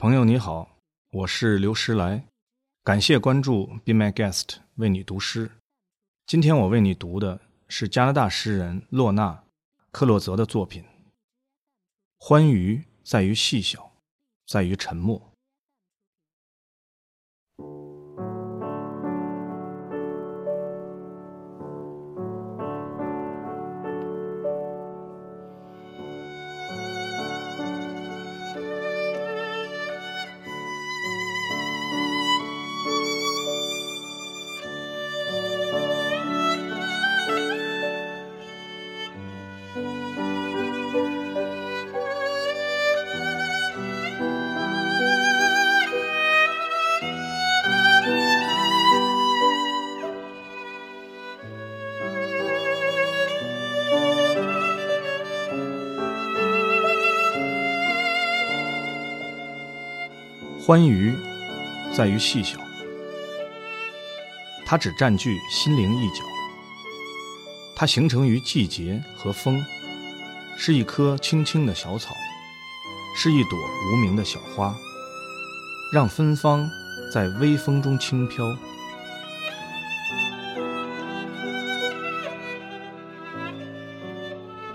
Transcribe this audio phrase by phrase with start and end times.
[0.00, 0.78] 朋友你好，
[1.10, 2.24] 我是刘诗来，
[2.84, 5.50] 感谢关注 Be My Guest 为你读诗。
[6.24, 9.32] 今天我为你读的是加拿大诗人洛纳·
[9.90, 10.84] 克洛泽的作品。
[12.16, 13.90] 欢愉在于细小，
[14.46, 15.32] 在于沉默。
[60.68, 61.14] 欢愉
[61.96, 62.58] 在于细小，
[64.66, 66.22] 它只占据心灵一角。
[67.74, 69.64] 它形成于季节和风，
[70.58, 72.14] 是一棵青青的小草，
[73.16, 73.58] 是一朵
[73.90, 74.76] 无名的小花，
[75.90, 76.68] 让芬芳
[77.10, 78.54] 在微风中轻飘。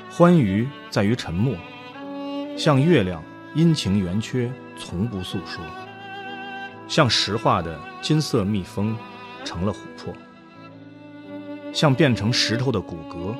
[0.09, 1.55] 欢愉在于沉默，
[2.57, 5.63] 像月亮阴晴圆缺，从不诉说。
[6.87, 8.95] 像石化的金色蜜蜂，
[9.43, 10.13] 成了琥珀；
[11.73, 13.33] 像变成石头的骨骼，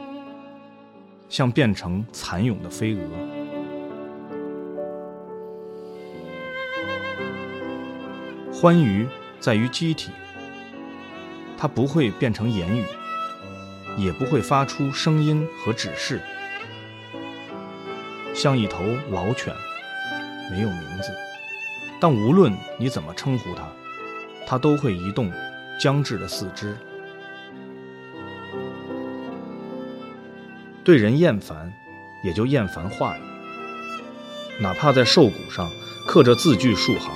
[1.29, 3.01] 像变成蚕蛹的飞蛾。
[8.51, 9.05] 欢愉
[9.39, 10.09] 在于机体，
[11.57, 12.85] 它不会变成言语，
[13.97, 16.21] 也不会发出声音和指示，
[18.33, 19.53] 像一头老犬，
[20.49, 21.32] 没有名字。
[22.03, 23.63] 但无论你怎么称呼它，
[24.45, 25.31] 它都会移动
[25.79, 26.77] 僵滞的四肢。
[30.83, 31.71] 对人厌烦，
[32.21, 33.21] 也就厌烦话语，
[34.59, 35.71] 哪怕在兽骨上
[36.05, 37.09] 刻着字句数行。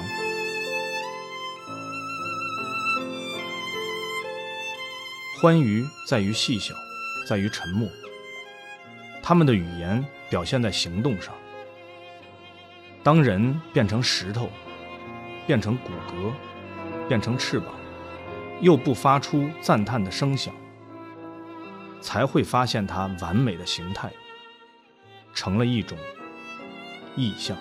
[5.41, 6.73] 欢愉在于细小，
[7.27, 7.89] 在于沉默。
[9.21, 11.33] 他们的语言表现在行动上。
[13.03, 14.49] 当人变成石头。
[15.47, 16.31] 变成骨骼，
[17.07, 17.73] 变成翅膀，
[18.61, 20.53] 又不发出赞叹的声响，
[22.01, 24.11] 才会发现它完美的形态，
[25.33, 25.97] 成了一种
[27.15, 27.57] 意象。